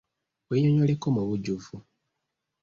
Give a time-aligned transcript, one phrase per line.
[0.47, 1.75] Wennyonnyoleko mu bujjuvu.